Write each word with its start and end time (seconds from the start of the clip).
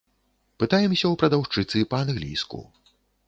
Пытаемся 0.63 1.05
ў 1.09 1.15
прадаўшчыцы 1.23 1.85
па-англійску. 1.93 2.65